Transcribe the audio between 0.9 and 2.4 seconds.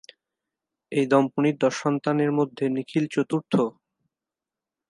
এই দম্পতির দশ সন্তানের